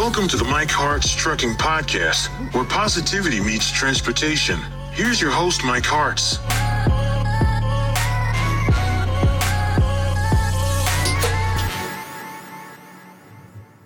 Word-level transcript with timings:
Welcome 0.00 0.28
to 0.28 0.38
the 0.38 0.44
Mike 0.44 0.70
Harts 0.70 1.14
Trucking 1.14 1.56
Podcast, 1.56 2.28
where 2.54 2.64
positivity 2.64 3.38
meets 3.38 3.70
transportation. 3.70 4.58
Here's 4.92 5.20
your 5.20 5.30
host, 5.30 5.62
Mike 5.62 5.84
Harts. 5.84 6.38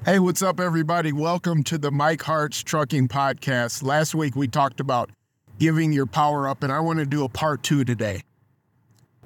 Hey, 0.05 0.21
what's 0.21 0.41
up, 0.41 0.61
everybody? 0.61 1.11
Welcome 1.11 1.65
to 1.65 1.79
the 1.79 1.91
Mike 1.91 2.23
Harts 2.23 2.63
Trucking 2.63 3.09
Podcast. 3.09 3.83
Last 3.83 4.15
week 4.15 4.37
we 4.37 4.47
talked 4.47 4.79
about 4.79 5.11
giving 5.59 5.93
your 5.93 6.07
power 6.07 6.47
up, 6.47 6.63
and 6.63 6.71
I 6.71 6.79
want 6.79 7.01
to 7.01 7.07
do 7.07 7.25
a 7.25 7.29
part 7.29 7.65
two 7.65 7.85
today. 7.85 8.23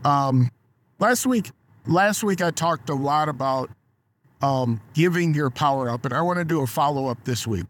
Um, 0.07 0.51
last 0.99 1.27
week, 1.27 1.51
last 1.87 2.25
week 2.25 2.41
I 2.41 2.51
talked 2.51 2.89
a 2.89 2.95
lot 2.95 3.29
about 3.29 3.69
um, 4.41 4.81
giving 4.95 5.35
your 5.35 5.51
power 5.51 5.91
up, 5.91 6.05
and 6.05 6.15
I 6.15 6.23
want 6.23 6.39
to 6.39 6.45
do 6.45 6.61
a 6.63 6.67
follow 6.67 7.07
up 7.07 7.25
this 7.25 7.47
week. 7.47 7.67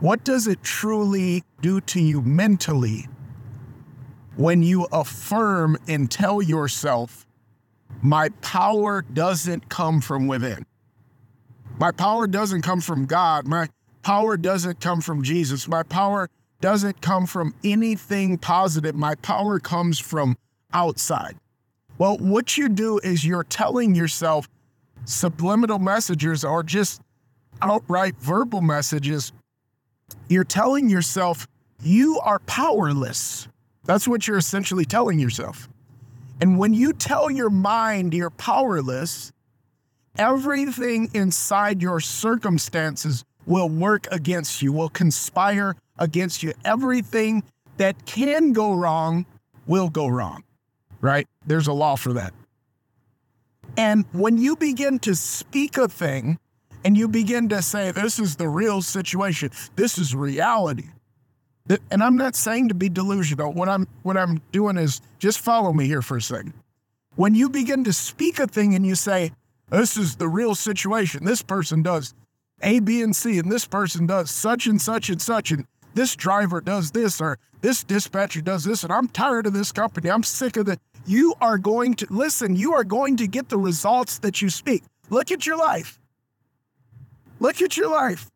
What 0.00 0.24
does 0.24 0.46
it 0.46 0.62
truly 0.62 1.44
do 1.60 1.80
to 1.82 2.00
you 2.00 2.20
mentally 2.22 3.08
when 4.36 4.62
you 4.62 4.86
affirm 4.92 5.76
and 5.88 6.10
tell 6.10 6.42
yourself, 6.42 7.26
my 8.02 8.28
power 8.40 9.02
doesn't 9.02 9.68
come 9.68 10.00
from 10.00 10.26
within? 10.26 10.66
My 11.78 11.90
power 11.90 12.26
doesn't 12.26 12.62
come 12.62 12.80
from 12.80 13.06
God. 13.06 13.46
My 13.46 13.68
power 14.02 14.36
doesn't 14.36 14.80
come 14.80 15.00
from 15.00 15.22
Jesus. 15.22 15.66
My 15.66 15.82
power 15.82 16.28
doesn't 16.60 17.00
come 17.00 17.26
from 17.26 17.54
anything 17.64 18.38
positive. 18.38 18.94
My 18.94 19.14
power 19.16 19.58
comes 19.58 19.98
from 19.98 20.36
outside. 20.72 21.36
Well, 21.98 22.18
what 22.18 22.56
you 22.56 22.68
do 22.68 22.98
is 22.98 23.24
you're 23.24 23.44
telling 23.44 23.94
yourself 23.94 24.48
subliminal 25.04 25.78
messages 25.78 26.44
or 26.44 26.62
just 26.62 27.00
outright 27.62 28.14
verbal 28.18 28.60
messages. 28.60 29.32
You're 30.28 30.44
telling 30.44 30.88
yourself 30.88 31.46
you 31.82 32.20
are 32.22 32.38
powerless. 32.40 33.48
That's 33.84 34.08
what 34.08 34.26
you're 34.26 34.38
essentially 34.38 34.84
telling 34.84 35.18
yourself. 35.18 35.68
And 36.40 36.58
when 36.58 36.74
you 36.74 36.92
tell 36.92 37.30
your 37.30 37.50
mind 37.50 38.14
you're 38.14 38.30
powerless, 38.30 39.32
everything 40.18 41.10
inside 41.14 41.82
your 41.82 42.00
circumstances 42.00 43.24
will 43.46 43.68
work 43.68 44.06
against 44.10 44.62
you, 44.62 44.72
will 44.72 44.88
conspire 44.88 45.76
against 45.98 46.42
you. 46.42 46.52
Everything 46.64 47.42
that 47.76 48.06
can 48.06 48.52
go 48.52 48.74
wrong 48.74 49.26
will 49.66 49.88
go 49.88 50.06
wrong, 50.06 50.44
right? 51.00 51.26
There's 51.46 51.66
a 51.66 51.72
law 51.72 51.96
for 51.96 52.12
that. 52.14 52.32
And 53.76 54.04
when 54.12 54.38
you 54.38 54.56
begin 54.56 54.98
to 55.00 55.14
speak 55.14 55.76
a 55.76 55.88
thing 55.88 56.38
and 56.84 56.96
you 56.96 57.08
begin 57.08 57.48
to 57.48 57.62
say, 57.62 57.90
this 57.90 58.18
is 58.18 58.36
the 58.36 58.48
real 58.48 58.82
situation, 58.82 59.50
this 59.76 59.98
is 59.98 60.14
reality. 60.14 60.88
And 61.90 62.02
I'm 62.02 62.16
not 62.16 62.36
saying 62.36 62.68
to 62.68 62.74
be 62.74 62.88
delusional. 62.88 63.52
What 63.52 63.68
I'm 63.68 63.88
what 64.02 64.18
I'm 64.18 64.42
doing 64.52 64.76
is 64.76 65.00
just 65.18 65.40
follow 65.40 65.72
me 65.72 65.86
here 65.86 66.02
for 66.02 66.18
a 66.18 66.22
second. 66.22 66.52
When 67.16 67.34
you 67.34 67.48
begin 67.48 67.84
to 67.84 67.92
speak 67.92 68.38
a 68.38 68.46
thing 68.46 68.74
and 68.74 68.84
you 68.84 68.94
say, 68.94 69.32
this 69.70 69.96
is 69.96 70.16
the 70.16 70.28
real 70.28 70.54
situation. 70.54 71.24
This 71.24 71.42
person 71.42 71.82
does 71.82 72.14
A, 72.62 72.80
B, 72.80 73.00
and 73.00 73.16
C, 73.16 73.38
and 73.38 73.50
this 73.50 73.64
person 73.64 74.06
does 74.06 74.30
such 74.30 74.66
and 74.66 74.80
such 74.80 75.08
and 75.08 75.22
such, 75.22 75.50
and 75.50 75.66
this 75.94 76.14
driver 76.14 76.60
does 76.60 76.90
this, 76.90 77.20
or 77.20 77.38
this 77.62 77.82
dispatcher 77.82 78.42
does 78.42 78.64
this, 78.64 78.82
and 78.84 78.92
I'm 78.92 79.08
tired 79.08 79.46
of 79.46 79.54
this 79.54 79.72
company. 79.72 80.10
I'm 80.10 80.22
sick 80.22 80.58
of 80.58 80.68
it. 80.68 80.80
You 81.06 81.34
are 81.40 81.58
going 81.58 81.94
to 81.94 82.06
listen, 82.10 82.56
you 82.56 82.72
are 82.74 82.84
going 82.84 83.16
to 83.18 83.26
get 83.26 83.48
the 83.48 83.58
results 83.58 84.18
that 84.20 84.40
you 84.40 84.48
speak. 84.48 84.82
Look 85.10 85.30
at 85.30 85.46
your 85.46 85.56
life. 85.56 85.98
Look 87.40 87.60
at 87.60 87.76
your 87.76 87.90
life. 87.90 88.30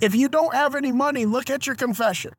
If 0.00 0.14
you 0.14 0.28
don't 0.28 0.54
have 0.54 0.74
any 0.74 0.92
money, 0.92 1.26
look 1.26 1.50
at 1.50 1.66
your 1.66 1.76
confession. 1.76 2.32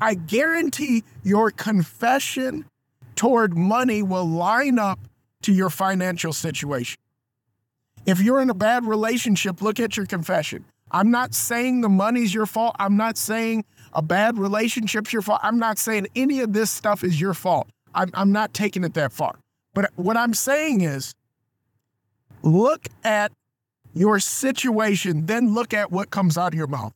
I 0.00 0.14
guarantee 0.14 1.04
your 1.22 1.50
confession 1.50 2.66
toward 3.14 3.56
money 3.56 4.02
will 4.02 4.26
line 4.26 4.78
up 4.78 4.98
to 5.42 5.52
your 5.52 5.70
financial 5.70 6.32
situation. 6.32 6.98
If 8.04 8.20
you're 8.20 8.40
in 8.40 8.50
a 8.50 8.54
bad 8.54 8.84
relationship, 8.84 9.62
look 9.62 9.80
at 9.80 9.96
your 9.96 10.06
confession. 10.06 10.64
I'm 10.90 11.10
not 11.10 11.34
saying 11.34 11.80
the 11.80 11.88
money's 11.88 12.34
your 12.34 12.46
fault. 12.46 12.76
I'm 12.78 12.96
not 12.96 13.16
saying 13.16 13.64
a 13.92 14.02
bad 14.02 14.38
relationship's 14.38 15.12
your 15.12 15.22
fault. 15.22 15.40
I'm 15.42 15.58
not 15.58 15.78
saying 15.78 16.08
any 16.14 16.40
of 16.40 16.52
this 16.52 16.70
stuff 16.70 17.02
is 17.02 17.20
your 17.20 17.34
fault. 17.34 17.68
I'm, 17.94 18.10
I'm 18.14 18.32
not 18.32 18.52
taking 18.52 18.84
it 18.84 18.94
that 18.94 19.12
far. 19.12 19.38
But 19.74 19.90
what 19.96 20.16
I'm 20.16 20.34
saying 20.34 20.82
is 20.82 21.14
look 22.42 22.88
at 23.02 23.32
your 23.94 24.18
situation, 24.18 25.26
then 25.26 25.54
look 25.54 25.72
at 25.72 25.90
what 25.90 26.10
comes 26.10 26.36
out 26.36 26.52
of 26.52 26.58
your 26.58 26.66
mouth. 26.66 26.92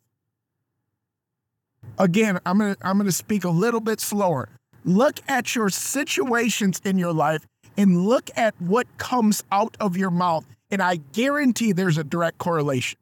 Again, 1.99 2.39
I'm 2.45 2.59
gonna 2.59 2.77
I'm 2.83 2.99
gonna 2.99 3.13
speak 3.13 3.45
a 3.45 3.51
little 3.51 3.81
bit 3.81 4.01
slower. 4.01 4.49
Look 4.85 5.21
at 5.29 5.55
your 5.55 5.71
situations 5.71 6.81
in 6.85 6.99
your 6.99 7.13
life 7.13 7.45
and 7.77 8.07
look 8.07 8.31
at 8.37 8.61
what 8.61 8.87
comes 8.99 9.43
out 9.51 9.77
of 9.81 9.97
your 9.97 10.11
mouth. 10.11 10.45
And 10.71 10.83
I 10.83 10.97
guarantee 10.97 11.73
there's 11.73 11.99
a 11.99 12.05
direct 12.05 12.39
correlation. 12.39 12.99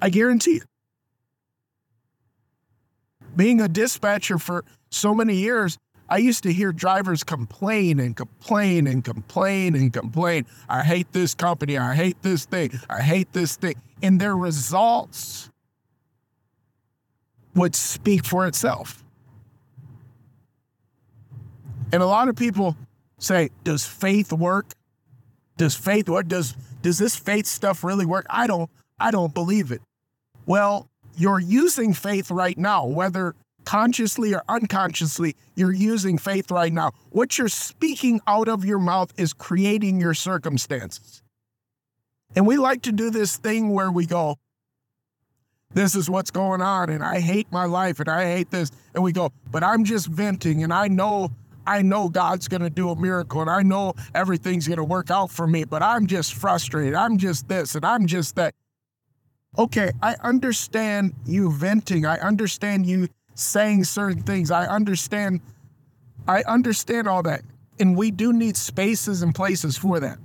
I 0.00 0.10
guarantee 0.10 0.56
it. 0.56 0.64
Being 3.34 3.60
a 3.60 3.68
dispatcher 3.68 4.38
for 4.38 4.64
so 4.90 5.14
many 5.14 5.36
years, 5.36 5.78
I 6.08 6.18
used 6.18 6.42
to 6.44 6.52
hear 6.52 6.72
drivers 6.72 7.24
complain 7.24 7.98
and 7.98 8.16
complain 8.16 8.86
and 8.86 9.04
complain 9.04 9.74
and 9.74 9.92
complain. 9.92 10.46
I 10.68 10.82
hate 10.82 11.12
this 11.12 11.34
company. 11.34 11.76
I 11.76 11.94
hate 11.94 12.22
this 12.22 12.44
thing. 12.44 12.78
I 12.88 13.02
hate 13.02 13.32
this 13.32 13.56
thing. 13.56 13.74
And 14.02 14.20
their 14.20 14.36
results 14.36 15.50
would 17.54 17.74
speak 17.74 18.24
for 18.24 18.46
itself. 18.46 19.02
And 21.92 22.02
a 22.02 22.06
lot 22.06 22.28
of 22.28 22.36
people 22.36 22.76
say, 23.18 23.50
does 23.64 23.86
faith 23.86 24.32
work? 24.32 24.74
Does 25.56 25.74
faith 25.74 26.08
work? 26.08 26.28
Does 26.28 26.54
does 26.82 26.98
this 26.98 27.16
faith 27.16 27.46
stuff 27.46 27.82
really 27.82 28.06
work? 28.06 28.26
I 28.28 28.46
don't 28.46 28.70
I 29.00 29.10
don't 29.10 29.32
believe 29.32 29.72
it. 29.72 29.80
Well, 30.44 30.88
you're 31.16 31.40
using 31.40 31.94
faith 31.94 32.30
right 32.30 32.56
now, 32.58 32.84
whether 32.84 33.34
consciously 33.66 34.34
or 34.34 34.42
unconsciously, 34.48 35.36
you're 35.54 35.74
using 35.74 36.16
faith 36.16 36.50
right 36.50 36.72
now. 36.72 36.92
What 37.10 37.36
you're 37.36 37.48
speaking 37.48 38.20
out 38.26 38.48
of 38.48 38.64
your 38.64 38.78
mouth 38.78 39.12
is 39.18 39.34
creating 39.34 40.00
your 40.00 40.14
circumstances. 40.14 41.22
And 42.34 42.46
we 42.46 42.56
like 42.56 42.82
to 42.82 42.92
do 42.92 43.10
this 43.10 43.36
thing 43.36 43.70
where 43.70 43.90
we 43.90 44.06
go, 44.06 44.36
this 45.74 45.94
is 45.94 46.08
what's 46.08 46.30
going 46.30 46.62
on, 46.62 46.88
and 46.88 47.04
I 47.04 47.20
hate 47.20 47.48
my 47.50 47.66
life, 47.66 48.00
and 48.00 48.08
I 48.08 48.24
hate 48.24 48.50
this. 48.50 48.70
And 48.94 49.02
we 49.02 49.12
go, 49.12 49.30
but 49.50 49.62
I'm 49.62 49.84
just 49.84 50.06
venting, 50.06 50.62
and 50.62 50.72
I 50.72 50.88
know 50.88 51.32
I 51.66 51.82
know 51.82 52.08
God's 52.08 52.46
going 52.46 52.62
to 52.62 52.70
do 52.70 52.90
a 52.90 52.96
miracle 52.96 53.40
and 53.40 53.50
I 53.50 53.62
know 53.62 53.94
everything's 54.14 54.68
going 54.68 54.76
to 54.76 54.84
work 54.84 55.10
out 55.10 55.32
for 55.32 55.48
me, 55.48 55.64
but 55.64 55.82
I'm 55.82 56.06
just 56.06 56.34
frustrated. 56.34 56.94
I'm 56.94 57.18
just 57.18 57.48
this 57.48 57.74
and 57.74 57.84
I'm 57.84 58.06
just 58.06 58.36
that. 58.36 58.54
Okay, 59.58 59.90
I 60.00 60.14
understand 60.22 61.14
you 61.24 61.50
venting. 61.50 62.06
I 62.06 62.18
understand 62.18 62.86
you 62.86 63.08
saying 63.36 63.84
certain 63.84 64.22
things. 64.22 64.50
I 64.50 64.66
understand 64.66 65.40
I 66.28 66.42
understand 66.42 67.08
all 67.08 67.22
that. 67.22 67.42
And 67.78 67.96
we 67.96 68.10
do 68.10 68.32
need 68.32 68.56
spaces 68.56 69.22
and 69.22 69.34
places 69.34 69.76
for 69.76 70.00
that. 70.00 70.18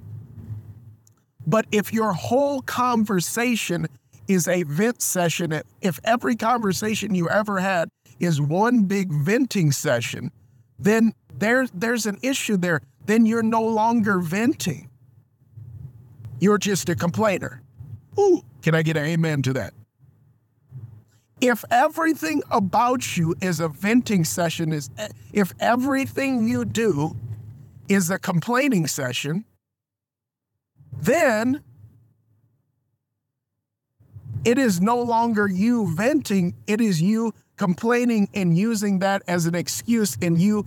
But 1.45 1.65
if 1.71 1.91
your 1.93 2.13
whole 2.13 2.61
conversation 2.61 3.87
is 4.27 4.47
a 4.47 4.63
vent 4.63 5.01
session, 5.01 5.61
if 5.81 5.99
every 6.03 6.35
conversation 6.35 7.13
you 7.13 7.29
ever 7.29 7.59
had 7.59 7.89
is 8.19 8.39
one 8.39 8.83
big 8.83 9.11
venting 9.11 9.71
session, 9.71 10.31
then 10.79 11.13
there, 11.37 11.67
there's 11.73 12.05
an 12.05 12.19
issue 12.21 12.57
there. 12.57 12.81
Then 13.05 13.25
you're 13.25 13.43
no 13.43 13.63
longer 13.63 14.19
venting. 14.19 14.89
You're 16.39 16.57
just 16.57 16.87
a 16.89 16.95
complainer. 16.95 17.61
Ooh, 18.17 18.43
can 18.61 18.75
I 18.75 18.81
get 18.81 18.97
an 18.97 19.05
amen 19.05 19.41
to 19.43 19.53
that? 19.53 19.73
If 21.41 21.65
everything 21.71 22.43
about 22.51 23.17
you 23.17 23.35
is 23.41 23.59
a 23.59 23.67
venting 23.67 24.23
session, 24.23 24.71
is 24.71 24.89
if 25.33 25.53
everything 25.59 26.47
you 26.47 26.65
do 26.65 27.15
is 27.89 28.11
a 28.11 28.19
complaining 28.19 28.85
session, 28.85 29.45
then 31.01 31.63
it 34.45 34.57
is 34.57 34.79
no 34.79 35.01
longer 35.01 35.47
you 35.47 35.93
venting, 35.95 36.53
it 36.67 36.79
is 36.79 37.01
you 37.01 37.33
complaining 37.57 38.29
and 38.33 38.57
using 38.57 38.99
that 38.99 39.23
as 39.27 39.45
an 39.47 39.55
excuse 39.55 40.17
and 40.21 40.39
you 40.39 40.65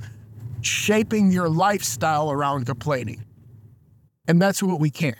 shaping 0.60 1.30
your 1.30 1.48
lifestyle 1.48 2.30
around 2.30 2.66
complaining. 2.66 3.24
And 4.26 4.40
that's 4.40 4.62
what 4.62 4.80
we 4.80 4.90
can't. 4.90 5.18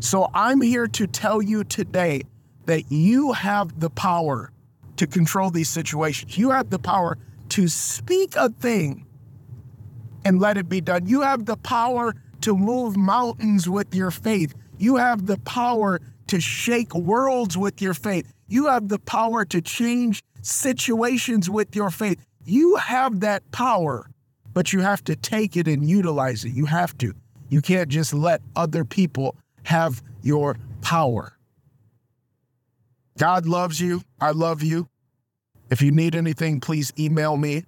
So 0.00 0.28
I'm 0.34 0.60
here 0.60 0.86
to 0.86 1.06
tell 1.06 1.40
you 1.40 1.64
today 1.64 2.22
that 2.68 2.92
you 2.92 3.32
have 3.32 3.80
the 3.80 3.88
power 3.88 4.52
to 4.96 5.06
control 5.06 5.48
these 5.50 5.70
situations. 5.70 6.36
You 6.36 6.50
have 6.50 6.68
the 6.68 6.78
power 6.78 7.16
to 7.48 7.66
speak 7.66 8.36
a 8.36 8.50
thing 8.50 9.06
and 10.26 10.38
let 10.38 10.58
it 10.58 10.68
be 10.68 10.82
done. 10.82 11.06
You 11.06 11.22
have 11.22 11.46
the 11.46 11.56
power 11.56 12.14
to 12.42 12.54
move 12.54 12.94
mountains 12.94 13.70
with 13.70 13.94
your 13.94 14.10
faith. 14.10 14.54
You 14.76 14.96
have 14.96 15.24
the 15.24 15.38
power 15.38 16.02
to 16.26 16.40
shake 16.42 16.94
worlds 16.94 17.56
with 17.56 17.80
your 17.80 17.94
faith. 17.94 18.30
You 18.48 18.66
have 18.66 18.88
the 18.88 18.98
power 18.98 19.46
to 19.46 19.62
change 19.62 20.22
situations 20.42 21.48
with 21.48 21.74
your 21.74 21.88
faith. 21.88 22.22
You 22.44 22.76
have 22.76 23.20
that 23.20 23.50
power, 23.50 24.10
but 24.52 24.74
you 24.74 24.80
have 24.80 25.02
to 25.04 25.16
take 25.16 25.56
it 25.56 25.66
and 25.66 25.88
utilize 25.88 26.44
it. 26.44 26.52
You 26.52 26.66
have 26.66 26.98
to. 26.98 27.14
You 27.48 27.62
can't 27.62 27.88
just 27.88 28.12
let 28.12 28.42
other 28.56 28.84
people 28.84 29.36
have 29.62 30.02
your 30.20 30.58
power. 30.82 31.37
God 33.18 33.46
loves 33.46 33.80
you. 33.80 34.02
I 34.20 34.30
love 34.30 34.62
you. 34.62 34.88
If 35.70 35.82
you 35.82 35.90
need 35.90 36.14
anything, 36.14 36.60
please 36.60 36.92
email 36.98 37.36
me 37.36 37.64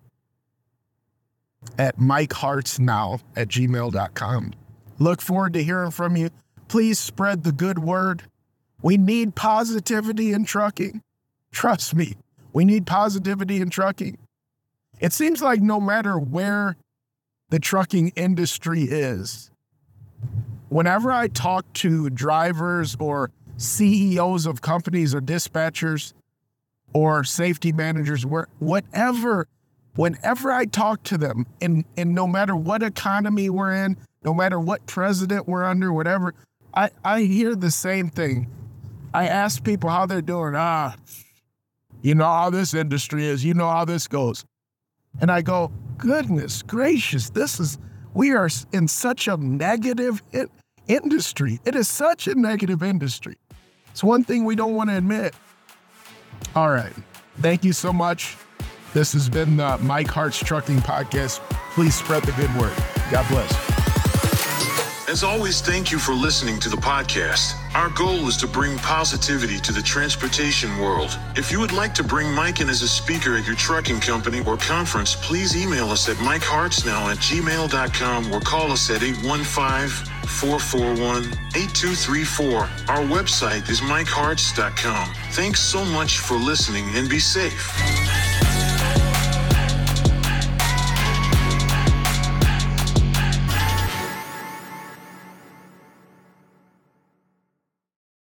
at 1.79 1.99
mikehartsnow 1.99 3.20
at 3.37 3.49
gmail.com. 3.49 4.55
Look 4.99 5.20
forward 5.20 5.52
to 5.55 5.62
hearing 5.62 5.91
from 5.91 6.17
you. 6.17 6.31
Please 6.69 6.99
spread 6.99 7.43
the 7.43 7.52
good 7.52 7.79
word. 7.81 8.23
We 8.81 8.97
need 8.97 9.35
positivity 9.35 10.32
in 10.32 10.44
trucking. 10.44 11.02
Trust 11.53 11.94
me, 11.94 12.14
we 12.53 12.64
need 12.64 12.87
positivity 12.87 13.61
in 13.61 13.70
trucking. 13.70 14.19
It 15.00 15.12
seems 15.12 15.43
like 15.43 15.61
no 15.61 15.81
matter 15.81 16.19
where 16.19 16.76
the 17.50 17.58
trucking 17.58 18.12
industry 18.14 18.85
is, 18.85 19.50
whenever 20.69 21.11
I 21.11 21.29
talk 21.29 21.70
to 21.75 22.08
drivers 22.11 22.96
or 23.00 23.31
CEOs 23.61 24.47
of 24.47 24.62
companies 24.62 25.15
or 25.15 25.21
dispatchers 25.21 26.15
or 26.93 27.25
safety 27.25 27.73
managers, 27.73 28.25
whatever, 28.59 29.47
whenever 29.97 30.51
I 30.51 30.65
talk 30.65 31.03
to 31.05 31.19
them, 31.19 31.47
and, 31.61 31.85
and 31.97 32.15
no 32.15 32.27
matter 32.27 32.57
what 32.57 32.83
economy 32.83 33.51
we're 33.51 33.75
in, 33.85 33.97
no 34.25 34.35
matter 34.35 34.59
what 34.59 34.87
president 34.87 35.47
we're 35.47 35.65
under, 35.65 35.93
whatever, 35.93 36.35
I, 36.75 36.91
I 37.05 37.23
hear 37.23 37.55
the 37.55 37.71
same 37.71 38.09
thing. 38.09 38.49
I 39.12 39.27
ask 39.29 39.63
people 39.63 39.91
how 39.91 40.06
they're 40.06 40.23
doing. 40.23 40.55
Ah, 40.56 40.97
you 42.03 42.15
know 42.15 42.25
how 42.25 42.51
this 42.51 42.73
industry 42.75 43.27
is, 43.27 43.45
you 43.45 43.55
know 43.55 43.69
how 43.69 43.85
this 43.85 44.09
goes. 44.09 44.45
And 45.21 45.31
I 45.31 45.43
go, 45.43 45.71
goodness 45.99 46.63
gracious, 46.63 47.31
this 47.31 47.61
is, 47.61 47.79
we 48.15 48.33
are 48.33 48.49
in 48.73 48.89
such 48.89 49.29
a 49.29 49.37
negative 49.37 50.23
industry. 50.89 51.61
It 51.65 51.75
is 51.75 51.89
such 51.89 52.27
a 52.27 52.35
negative 52.35 52.83
industry. 52.83 53.37
It's 53.91 54.05
one 54.05 54.25
thing 54.25 54.45
we 54.45 54.55
don't 54.57 54.75
want 54.75 54.91
to 54.91 54.97
admit. 54.97 55.35
All 56.55 56.71
right. 56.71 56.93
Thank 57.41 57.65
you 57.65 57.73
so 57.73 57.93
much. 57.93 58.37
This 58.93 59.13
has 59.13 59.29
been 59.29 59.57
the 59.57 59.79
Mike 59.79 60.09
Harts 60.09 60.39
Trucking 60.39 60.79
Podcast. 60.79 61.39
Please 61.75 61.95
spread 61.95 62.25
the 62.25 62.33
good 62.33 62.55
word. 62.57 62.73
God 63.11 63.27
bless. 63.29 63.69
As 65.11 65.25
always, 65.25 65.61
thank 65.61 65.91
you 65.91 65.99
for 65.99 66.12
listening 66.12 66.61
to 66.61 66.69
the 66.69 66.77
podcast. 66.77 67.57
Our 67.75 67.89
goal 67.89 68.29
is 68.29 68.37
to 68.37 68.47
bring 68.47 68.79
positivity 68.79 69.59
to 69.59 69.73
the 69.73 69.83
transportation 69.83 70.79
world. 70.79 71.19
If 71.35 71.51
you 71.51 71.59
would 71.59 71.73
like 71.73 71.95
to 71.95 72.05
bring 72.05 72.33
Mike 72.33 72.61
in 72.61 72.69
as 72.69 72.83
a 72.83 72.89
speaker 72.89 73.35
at 73.37 73.45
your 73.45 73.57
trucking 73.57 73.99
company 73.99 74.41
or 74.47 74.57
conference, 74.57 75.17
please 75.17 75.57
email 75.57 75.91
us 75.91 76.09
at 76.09 76.15
mikehartsnow 76.19 77.11
at 77.11 77.17
gmail.com 77.17 78.33
or 78.33 78.39
call 78.39 78.71
us 78.71 78.89
at 78.89 79.03
815 79.03 79.89
441 80.29 81.25
8234. 81.56 82.55
Our 82.89 83.03
website 83.03 83.69
is 83.69 83.81
mikeharts.com. 83.81 85.13
Thanks 85.33 85.59
so 85.59 85.85
much 85.87 86.21
for 86.21 86.37
listening 86.37 86.89
and 86.95 87.11
be 87.11 87.19
safe. 87.19 88.19